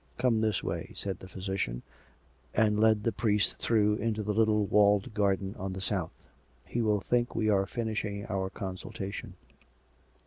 "Come 0.17 0.41
this 0.41 0.63
way," 0.63 0.93
said 0.95 1.19
the 1.19 1.27
physician, 1.27 1.83
and 2.55 2.79
led 2.79 3.03
the 3.03 3.11
priest 3.11 3.57
through 3.57 3.97
into 3.97 4.23
the 4.23 4.33
little 4.33 4.65
walled 4.65 5.13
garden 5.13 5.55
on 5.59 5.73
the 5.73 5.79
south." 5.79 6.25
He 6.73 6.81
will 6.81 7.01
think 7.01 7.35
we 7.35 7.49
are 7.49 7.67
finishing 7.67 8.25
our 8.25 8.49
consultation." 8.49 9.35